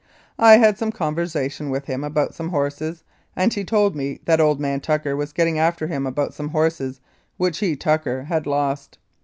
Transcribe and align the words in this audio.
I 0.39 0.57
had 0.57 0.79
some 0.79 0.91
conversation 0.91 1.69
with 1.69 1.85
him 1.85 2.03
about 2.03 2.33
some 2.33 2.49
horses, 2.49 3.03
and 3.35 3.53
he 3.53 3.63
told 3.63 3.95
me 3.95 4.19
that 4.25 4.41
old 4.41 4.59
man 4.59 4.79
Tucker 4.79 5.15
was 5.15 5.31
getting 5.31 5.59
after 5.59 5.85
him 5.85 6.07
about 6.07 6.33
some 6.33 6.47
horses, 6.49 6.99
which 7.37 7.59
he, 7.59 7.75
Tucker, 7.75 8.23
had 8.23 8.47
lost. 8.47 8.97